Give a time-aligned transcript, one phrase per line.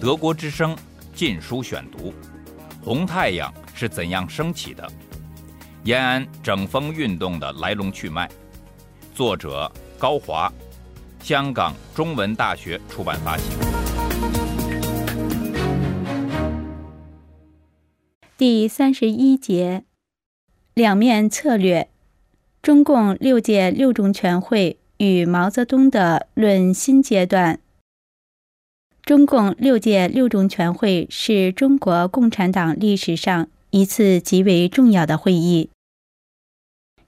[0.00, 0.74] 德国之声
[1.14, 2.10] 《禁书选读》：
[2.84, 4.86] 红太阳是怎样升起的？
[5.84, 8.28] 延安整风运动的来龙去脉。
[9.14, 10.52] 作者高华，
[11.20, 13.44] 香港中文大学出版发行。
[18.36, 19.84] 第三十一节：
[20.74, 21.88] 两面策略。
[22.60, 27.60] 中共六届六中全会与毛泽东的论新阶段。
[29.04, 35.70] 中共六届六中全会是中国共产党历史上一次极为重要的会议。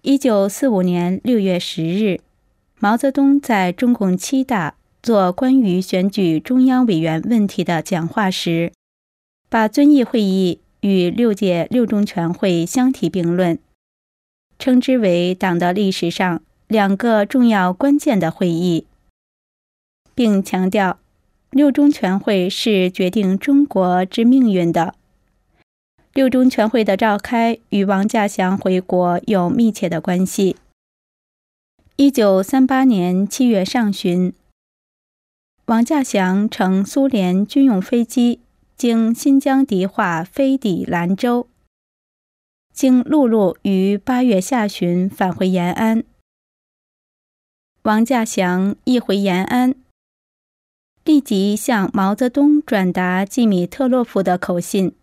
[0.00, 2.20] 一九四五年六月十日，
[2.80, 8.72] 毛泽东在中共七大做关于选举中央委员问题的讲话时，
[9.50, 13.58] 把遵义会议与六届六中全会相提并论，
[14.58, 18.86] 称之为党的历史上两个重要关键的会议，
[20.14, 20.98] 并强调。
[21.52, 24.94] 六中全会是决定中国之命运的。
[26.14, 30.56] 六中全会的召开与王稼祥回国有密切的关系。
[31.96, 34.32] 一九三八年七月上旬，
[35.66, 38.40] 王稼祥乘苏联军用飞机
[38.74, 41.46] 经新疆迪化飞抵兰州，
[42.72, 46.02] 经陆路于八月下旬返回延安。
[47.82, 49.74] 王稼祥一回延安。
[51.04, 54.94] 立即向毛泽东转达季米特洛夫的口信。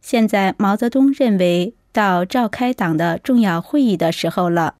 [0.00, 4.76] 现在毛泽东认为到召开党的重要会议的时候了。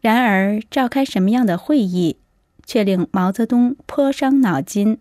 [0.00, 2.16] 然而，召开什么样的会议，
[2.64, 4.98] 却令毛泽东颇伤脑筋。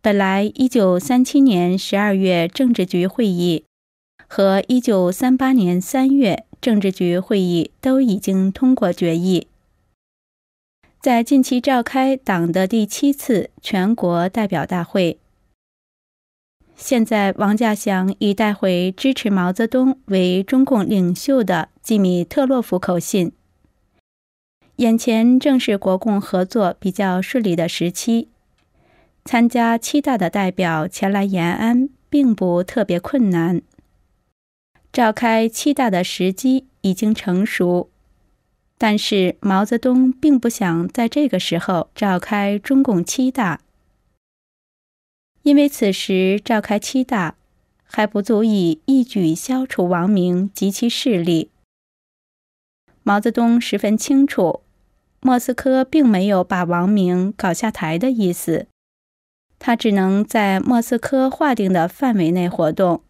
[0.00, 3.64] 本来，一九三七年十二月政治局会议
[4.26, 9.48] 和一九三八年三月政治局会议都已经通过决议。
[11.00, 15.18] 在近期召开党的第七次全国代表大会。
[16.76, 23.32] 现在，王稼祥已带回支持毛泽东为中共领袖的季米特洛夫口信。
[24.76, 28.28] 眼前正是国共合作比较顺利的时期，
[29.24, 33.62] 参加七大的代表前来延安并不特别困难。
[34.92, 37.89] 召开七大的时机已经成熟。
[38.82, 43.60] 但是毛泽东并不想在这个时候召开中共七大，
[45.42, 47.36] 因为此时召开七大
[47.84, 51.50] 还不足以一举消除王明及其势力。
[53.02, 54.62] 毛泽东十分清楚，
[55.20, 58.66] 莫斯科并没有把王明搞下台的意思，
[59.58, 63.02] 他只能在莫斯科划定的范围内活动。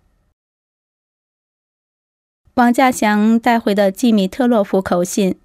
[2.54, 5.38] 王稼祥带回的季米特洛夫口信。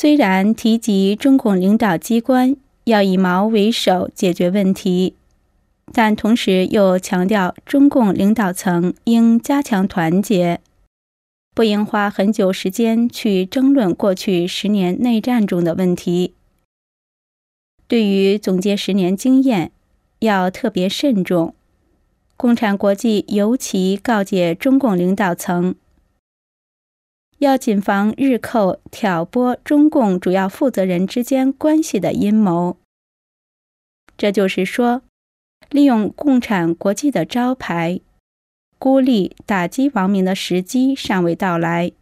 [0.00, 2.54] 虽然提及中共领导机关
[2.84, 5.16] 要以毛为首解决问题，
[5.92, 10.60] 但同时又强调中共领导层应加强团结，
[11.52, 16.34] 不应花很久时间去争论过去十年内战中的问题。
[17.88, 19.72] 对于总结十年经验，
[20.20, 21.56] 要特别慎重。
[22.36, 25.74] 共产国际尤其告诫中共领导层。
[27.38, 32.76] 要谨防日寇挑拨中共主要负责人之间关系的阴谋。
[34.16, 35.02] 这就是说，
[35.70, 38.00] 利用共产国际的招牌，
[38.78, 41.92] 孤立打击王明的时机尚未到来。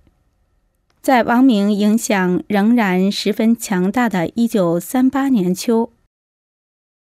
[1.03, 5.93] 在王明影响仍然十分强大的一九三八年秋，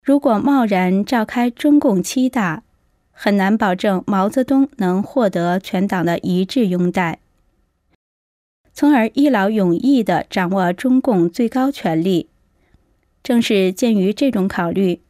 [0.03, 2.64] 如果贸然召开中共七大，
[3.12, 7.20] 很难保证毛泽东能获得全党的一致拥戴。
[8.76, 12.28] 从而一劳永逸地掌握中共最高权力。
[13.22, 15.00] 正是鉴于这种考虑，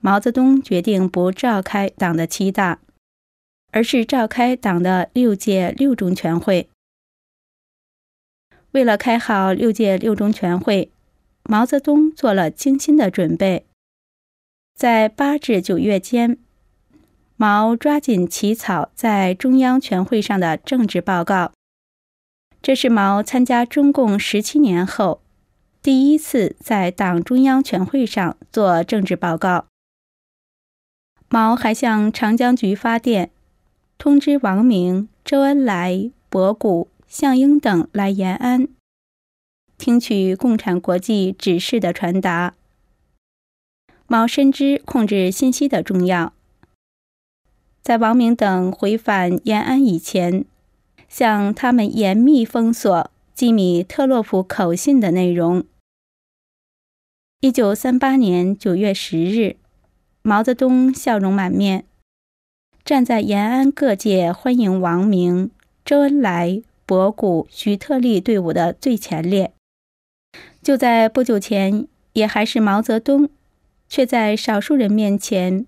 [0.00, 2.80] 毛泽东决定不召开党的七大，
[3.70, 6.68] 而是召开党的六届六中全会。
[8.72, 10.90] 为了开好六届六中全会，
[11.44, 13.64] 毛泽东做了精心的准备。
[14.74, 16.36] 在八至九月间，
[17.36, 21.52] 毛抓紧起草在中央全会上的政治报告。
[22.62, 25.20] 这是毛参加中共十七年后，
[25.80, 29.66] 第一次在党中央全会上做政治报告。
[31.28, 33.30] 毛还向长江局发电，
[33.98, 38.66] 通知王明、周恩来、博古、项英等来延安，
[39.78, 42.54] 听取共产国际指示的传达。
[44.08, 46.32] 毛深知控制信息的重要，
[47.82, 50.44] 在王明等回返延安以前。
[51.18, 55.64] 向他们严密封锁基米特洛夫口信的内容。
[57.40, 59.56] 一九三八年九月十日，
[60.20, 61.86] 毛泽东笑容满面，
[62.84, 65.50] 站在延安各界欢迎王明、
[65.86, 69.54] 周恩来、博古、徐特立队伍的最前列。
[70.60, 73.30] 就在不久前，也还是毛泽东，
[73.88, 75.64] 却在少数人面前，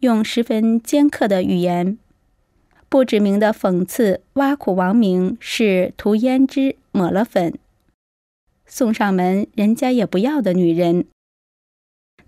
[0.00, 1.96] 用十分尖刻的语言，
[2.92, 7.58] 不指名的讽刺、挖苦王明是涂胭脂抹了粉。
[8.66, 11.06] 送上门，人家也不要的女人，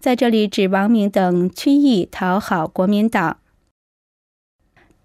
[0.00, 3.40] 在这里指王明等曲意讨好国民党，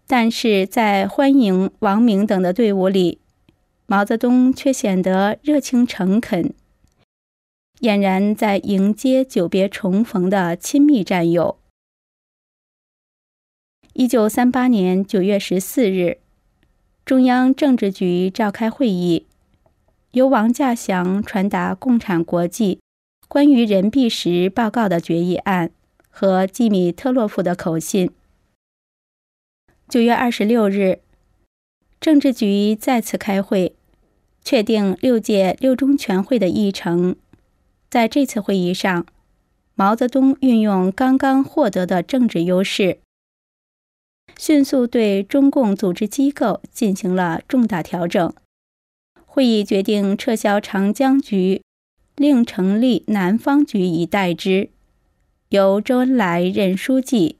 [0.07, 3.19] 但是在欢迎王明等的队伍里，
[3.85, 6.53] 毛泽东却显得热情诚恳，
[7.81, 11.58] 俨然在迎接久别重逢的亲密战友。
[13.93, 16.19] 一九三八年九月十四日，
[17.03, 19.25] 中央政治局召开会议。
[20.11, 22.79] 由王稼祥传达共产国际
[23.27, 25.71] 关于任弼时报告的决议案
[26.09, 28.11] 和季米特洛夫的口信。
[29.87, 30.99] 九月二十六日，
[31.99, 33.75] 政治局再次开会，
[34.43, 37.15] 确定六届六中全会的议程。
[37.89, 39.05] 在这次会议上，
[39.73, 42.99] 毛泽东运用刚刚获得的政治优势，
[44.37, 48.33] 迅速对中共组织机构进行了重大调整。
[49.25, 51.61] 会议决定撤销长江局，
[52.15, 54.69] 另成立南方局以代之，
[55.49, 57.37] 由周恩来任书记。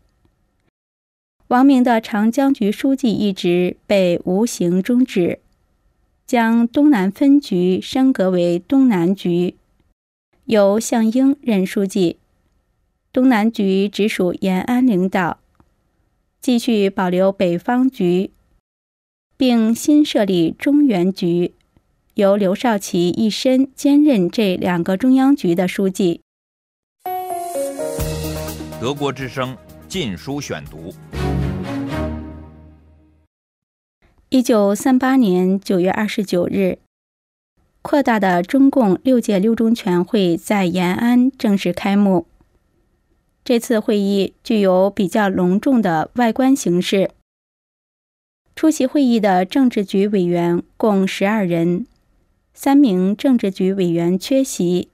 [1.48, 5.40] 王明的长江局书记一职被无形终止，
[6.28, 9.56] 将东南分局升格为东南局，
[10.46, 12.18] 由项英任书记。
[13.12, 15.40] 东南局直属延安领导，
[16.42, 18.32] 继续保留北方局，
[19.38, 21.54] 并新设立中原局。
[22.16, 26.22] 由刘少奇一身兼任这两个中央局的书记。
[28.82, 29.56] 德国之声
[29.88, 30.92] 《禁书选读》。
[34.30, 36.80] 一九三八年九月二十九日，
[37.82, 42.29] 扩大的中共六届六中全会在延安正式开幕。
[43.50, 47.10] 这次会议具有比较隆重的外观形式。
[48.56, 51.88] 出席会议的政治局委员共十二人。
[52.54, 54.90] 三名政治局委员缺席。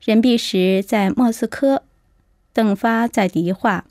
[0.00, 1.82] 任弼时在莫斯科，
[2.52, 3.86] 邓发在迪化，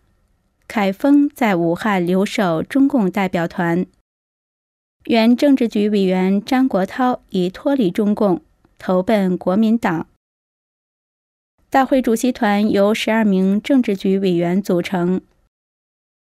[0.66, 3.86] 凯丰在武汉留守中共代表团。
[5.08, 8.42] 原政治局委员张国焘已脱离中共，
[8.80, 10.08] 投奔国民党。
[11.74, 15.22] 大会主席团由十二名政治局委员组成，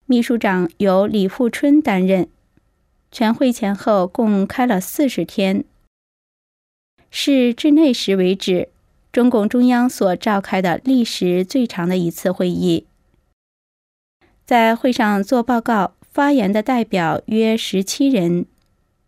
[0.04, 2.26] 秘书长由李富春担任。
[3.12, 5.64] 全会前后共开了四十天。
[7.12, 8.70] 是至那时为止，
[9.12, 12.84] 中共中央所召开的历时最长的一次会议。
[14.44, 18.46] 在会上做报告、发言的代表约十七人，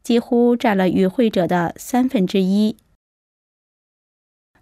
[0.04, 2.76] 几乎占了与会者的三分之一。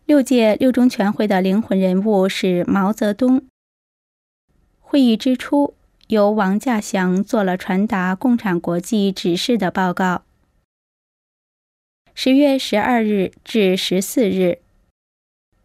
[0.07, 3.43] 六届六中全会的灵魂人物是毛泽东。
[4.79, 5.75] 会议之初，
[6.07, 10.23] 由王稼祥做了传达共产国际指示的报告。
[12.15, 14.61] 十月十二日至十四日，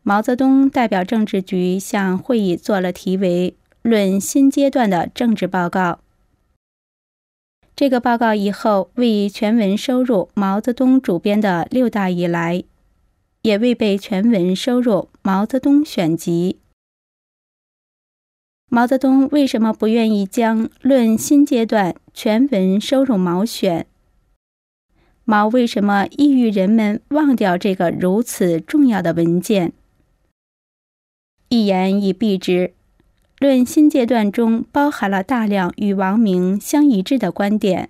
[0.01, 5.91] 毛泽东代表政治局向会议做了题为《论新阶段的政治报告》。
[7.75, 12.63] 这个报告以后为全文收入毛泽东主编的六大以来，
[13.43, 14.93] 也未被全文收入
[15.23, 16.57] 《毛泽东选集》。
[18.69, 23.81] 毛泽东为什么不愿意将《论新阶段》全文收入《毛选》？
[25.23, 29.73] 毛为什么意欲人们忘掉这个如此重要的文件？
[31.49, 32.73] 一言以蔽之，
[33.39, 37.89] 论新阶段中包含了大量与王明相一致的观点，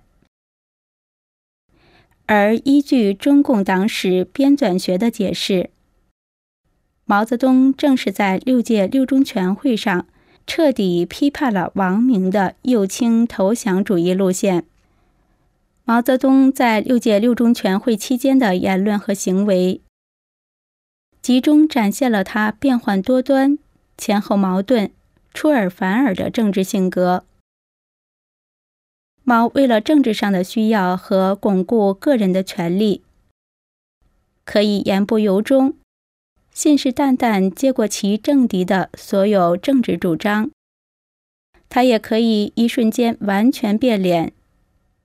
[2.26, 5.70] 而依据中共党史编纂学的解释，
[7.04, 10.06] 毛泽东正是在六届六中全会上
[10.46, 14.64] 彻底批判了王明的右倾投降主义路线。
[15.84, 19.80] 毛泽东在六届六中全会期间的言论和行为，
[21.20, 23.58] 集中展现了他变幻多端、
[23.98, 24.90] 前后矛盾、
[25.34, 27.24] 出尔反尔的政治性格。
[29.54, 33.02] 为了政治上的需要和巩固个人的权利，
[34.44, 35.74] 可以言不由衷、
[36.52, 40.50] 信誓旦旦接过其政敌的所有政治主张；
[41.68, 44.32] 他也可以一瞬间完全变脸。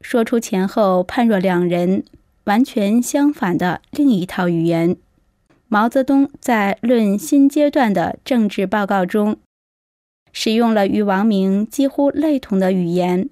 [0.01, 2.03] 说出前后判若两人、
[2.43, 4.98] 完全相反的另一套语言。
[5.69, 9.38] 毛泽东在《论新阶段的政治报告》中，
[10.34, 13.29] 使用了与王明几乎类同的语言。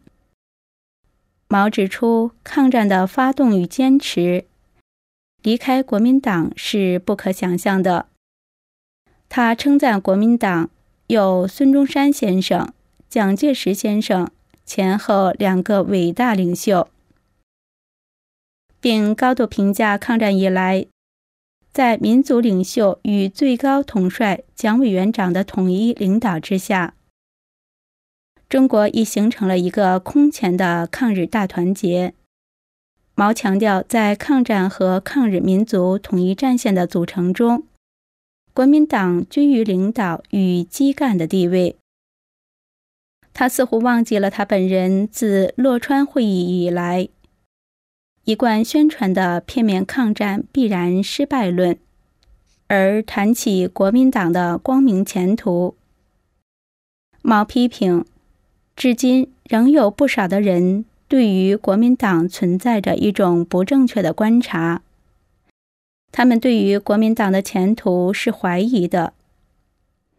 [1.48, 4.46] 毛指出，抗战的发动与坚持，
[5.44, 8.08] 离开国民党是不可想象的。
[9.30, 10.72] 他称赞国民党
[11.08, 12.74] 有孙中山先生、
[13.08, 14.32] 蒋介石先生
[14.66, 16.90] 前后两个伟大领袖，
[18.82, 20.88] 并高度评价抗战以来，
[21.72, 26.95] 在民族领袖与最高统帅蒋委员长的统一领导之下。
[28.48, 32.14] 中国已形成了一个空前的抗日大团结。
[33.16, 37.64] 毛强调，在抗战和抗日民族统一战线的组成中，
[38.54, 41.78] 国民党居于领导与基干的地位。
[43.34, 47.10] 他似乎忘记了他本人自洛川会议以来
[48.24, 51.78] 一贯宣传的片面抗战必然失败论，
[52.68, 55.76] 而谈起国民党的光明前途。
[57.22, 58.06] 毛批评。
[58.76, 64.82] 至今仍有不少的人对于国民党存在着一种不正确的观察，
[66.12, 69.14] 他们对于国民党的前途是怀疑的。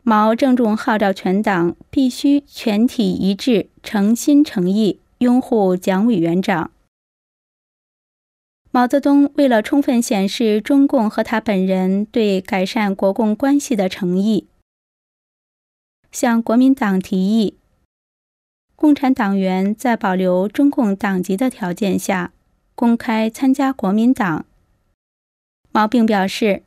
[0.02, 6.70] 毛郑重号召全党必须全体一致、诚心诚意拥护蒋委员长。
[8.70, 14.46] 毛泽东为了充分显示中共和他本人对改善国共关系的诚意，
[16.12, 17.56] 向国民党提议。
[18.76, 22.32] 共产党员在保留中共党籍的条件下，
[22.74, 24.44] 公开参加国民党。
[25.72, 26.62] 毛并表示，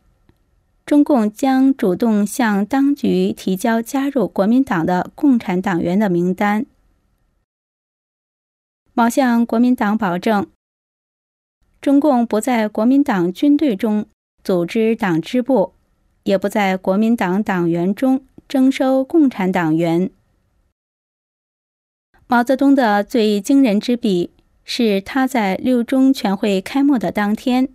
[0.85, 6.65] 中共将主动向当局提交加入国民党的共产党员的名单。
[8.93, 10.47] 毛向国民党保证，
[11.79, 14.07] 中共不在国民党军队中
[14.43, 15.73] 组织党支部，
[16.23, 20.09] 也不在国民党党员中征收共产党员。
[22.31, 24.29] 毛泽东的最惊人之笔
[24.63, 27.69] 是他在六中全会开幕的当天，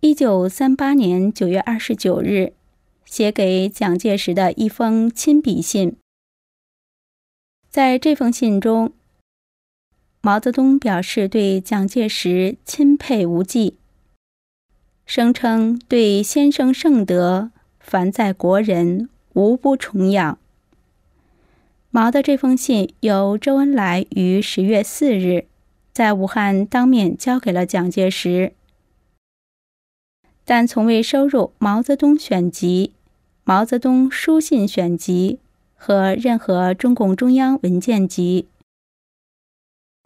[0.00, 2.52] 一九三八年九月二十九日，
[3.06, 5.96] 写给蒋介石的一封亲笔信。
[7.70, 8.92] 在这封信中，
[10.20, 13.78] 毛泽东表示对蒋介石钦佩无际，
[15.06, 20.38] 声称对先生圣德，凡在国人，无不崇仰。
[21.96, 25.46] 毛的这封信由周恩来于十月四日
[25.94, 28.52] 在武汉当面交给了蒋介石，
[30.44, 32.92] 但从未收入《毛泽东选集》
[33.44, 35.38] 《毛泽东书信选集》
[35.74, 38.46] 和任何中共中央文件集。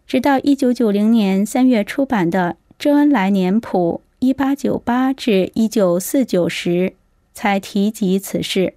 [0.07, 6.93] 直到一九九零年三月出版的《周恩来年谱（一八九八至一九四九）》时，
[7.33, 8.75] 才提及此事。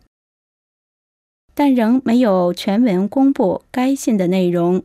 [1.54, 4.82] 但仍没有全文公布该信的内容。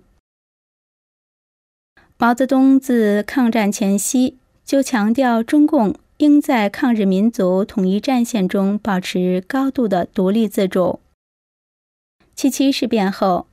[2.17, 10.99] 毛泽东自抗战前夕就强调，中共应在抗日民族统一战线中保持高度的独立自主。
[12.35, 13.47] 七七事变后，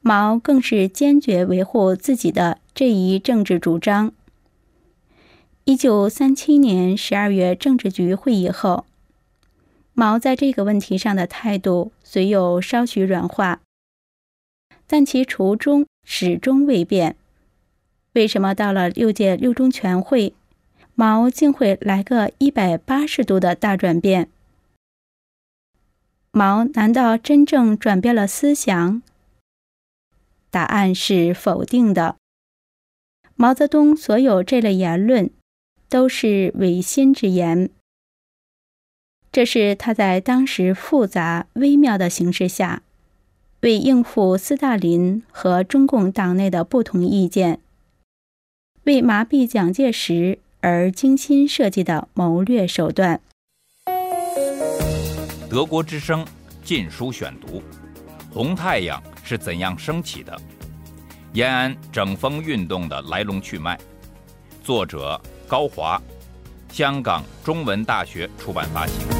[0.00, 4.12] 毛更是坚决维护自己的这一政治主张。
[5.64, 8.86] 一九三七年十二月政治局会议后。
[10.00, 13.60] 毛在这个问题上的态度虽有稍许软化，
[14.86, 17.16] 但其初衷始终未变。
[18.14, 20.32] 为什么到了六届六中全会，
[20.94, 24.30] 毛竟会来个一百八十度的大转变？
[26.30, 29.02] 毛难道真正转变了思想？
[30.50, 32.16] 答案是否定的。
[33.34, 35.28] 毛泽东所有这类言论，
[35.90, 37.68] 都是违心之言。
[39.32, 42.82] 这是他在当时复杂微妙的形势下，
[43.60, 47.60] 为应付斯大林和中共党内的不同意见，
[48.84, 53.20] 为麻痹蒋介石而精心设计的谋略手段。
[55.48, 56.24] 德国之声
[56.64, 57.58] 《禁书选读》：
[58.32, 60.36] 红太阳是怎样升起的？
[61.34, 63.78] 延安整风运动的来龙去脉。
[64.64, 66.02] 作者高华，
[66.72, 69.19] 香港中文大学出版发行。